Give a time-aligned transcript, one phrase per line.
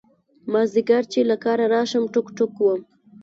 [0.51, 2.81] مازدیگر چې له کاره راشم ټوک ټوک وم.